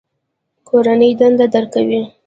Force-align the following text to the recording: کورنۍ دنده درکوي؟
کورنۍ 0.67 1.11
دنده 1.19 1.45
درکوي؟ 1.53 2.01